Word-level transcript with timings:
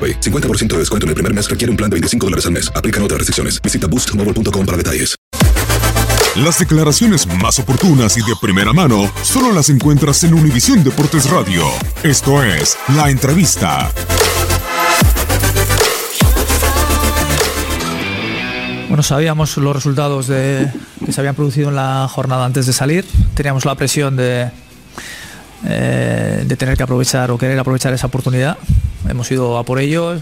AroPay. 0.00 0.20
50% 0.20 0.68
de 0.68 0.78
descuento 0.78 1.04
en 1.04 1.10
el 1.10 1.14
primer 1.14 1.34
mes 1.34 1.50
requiere 1.50 1.70
un 1.70 1.76
plan 1.76 1.90
de 1.90 1.96
25 1.96 2.26
dólares 2.26 2.46
al 2.46 2.52
mes. 2.52 2.72
Aplican 2.74 3.02
otras 3.02 3.18
restricciones. 3.18 3.60
Visita 3.60 3.86
boostmobile.com 3.86 4.64
para 4.64 4.78
detalles. 4.78 5.16
Las 6.36 6.60
declaraciones 6.60 7.26
más 7.26 7.58
oportunas 7.58 8.16
y 8.16 8.20
de 8.20 8.34
primera 8.40 8.72
mano 8.72 9.12
solo 9.22 9.52
las 9.52 9.68
encuentras 9.68 10.22
en 10.22 10.32
Univisión 10.34 10.84
Deportes 10.84 11.28
Radio. 11.28 11.64
Esto 12.04 12.44
es 12.44 12.78
La 12.94 13.10
Entrevista. 13.10 13.90
Bueno, 18.88 19.02
sabíamos 19.02 19.56
los 19.56 19.74
resultados 19.74 20.28
de, 20.28 20.70
que 21.04 21.12
se 21.12 21.20
habían 21.20 21.34
producido 21.34 21.70
en 21.70 21.76
la 21.76 22.06
jornada 22.08 22.44
antes 22.44 22.66
de 22.66 22.72
salir. 22.72 23.04
Teníamos 23.34 23.64
la 23.64 23.74
presión 23.74 24.16
de, 24.16 24.50
eh, 25.66 26.44
de 26.46 26.56
tener 26.56 26.76
que 26.76 26.84
aprovechar 26.84 27.32
o 27.32 27.38
querer 27.38 27.58
aprovechar 27.58 27.92
esa 27.92 28.06
oportunidad. 28.06 28.56
Hemos 29.08 29.30
ido 29.30 29.58
a 29.58 29.64
por 29.64 29.78
ello. 29.78 30.14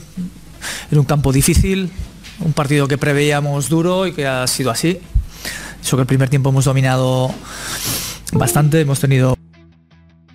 En 0.91 0.99
un 0.99 1.05
campo 1.05 1.33
difícil, 1.33 1.91
un 2.41 2.53
partido 2.53 2.89
que 2.89 2.99
preveíamos 2.99 3.69
duro 3.69 4.07
y 4.07 4.13
que 4.13 4.27
ha 4.27 4.47
sido 4.47 4.71
así. 4.71 5.01
Eso 5.83 5.97
que 5.97 6.03
el 6.03 6.07
primer 6.07 6.29
tiempo 6.29 6.51
hemos 6.51 6.65
dominado 6.65 7.33
bastante, 8.33 8.81
hemos 8.81 9.01
tenido 9.01 9.37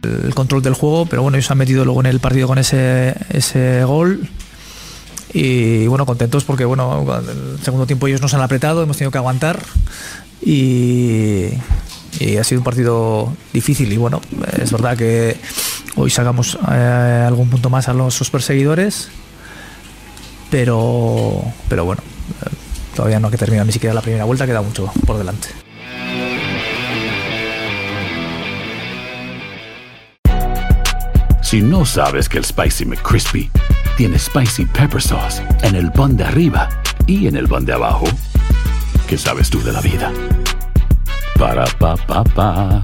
el 0.04 0.34
control 0.34 0.62
del 0.62 0.74
juego, 0.74 1.06
pero 1.06 1.22
bueno, 1.22 1.38
ellos 1.38 1.50
han 1.52 1.58
metido 1.58 1.86
luego 1.86 2.02
en 2.02 2.08
el 2.08 2.20
partido 2.20 2.48
con 2.48 2.58
ese, 2.58 3.16
ese 3.30 3.84
gol. 3.84 4.28
Y 5.34 5.88
bueno, 5.88 6.06
contentos 6.06 6.44
porque 6.44 6.66
bueno, 6.66 7.06
el 7.20 7.60
segundo 7.64 7.88
tiempo 7.88 8.08
ellos 8.08 8.22
nos 8.22 8.34
han 8.34 8.42
apretado, 8.42 8.84
hemos 8.84 8.98
tenido 8.98 9.12
que 9.12 9.18
aguantar 9.18 9.60
y, 10.42 11.48
y 12.20 12.38
ha 12.38 12.44
sido 12.44 12.62
un 12.62 12.66
partido 12.66 13.36
difícil 13.52 13.92
y 13.92 13.98
bueno, 13.98 14.22
es 14.62 14.72
verdad 14.72 14.96
que 14.96 15.38
hoy 15.96 16.10
sacamos 16.10 16.58
eh, 16.72 17.24
algún 17.26 17.50
punto 17.50 17.70
más 17.70 17.88
a 17.90 17.94
los 17.94 18.14
sus 18.14 18.30
perseguidores, 18.30 19.10
pero, 20.50 21.42
pero 21.70 21.86
bueno, 21.86 22.02
eh, 22.46 22.50
todavía 22.96 23.20
no 23.20 23.30
que 23.32 23.38
terminar 23.38 23.66
ni 23.66 23.72
siquiera 23.72 23.94
la 23.94 24.02
primera 24.02 24.26
vuelta, 24.26 24.46
queda 24.46 24.62
mucho 24.62 24.92
por 25.06 25.18
delante. 25.18 25.50
Si 31.42 31.62
no 31.62 31.86
sabes 31.86 32.28
que 32.28 32.40
el 32.40 32.46
Spicy 32.46 32.86
McCrispy 32.86 33.52
tiene 33.96 34.18
Spicy 34.18 34.66
Pepper 34.66 35.02
Sauce 35.02 35.44
en 35.62 35.76
el 35.76 35.92
pan 35.92 36.18
de 36.18 36.24
arriba 36.24 36.68
y 37.06 37.28
en 37.28 37.36
el 37.36 37.48
pan 37.48 37.64
de 37.64 37.74
abajo, 37.74 38.06
¿qué 39.08 39.20
sabes 39.20 39.52
tú 39.52 39.62
de 39.62 39.72
la 39.72 39.82
vida? 39.82 40.12
Para, 41.38 41.66
pa, 41.78 41.96
pa, 41.96 42.24
pa. 42.24 42.84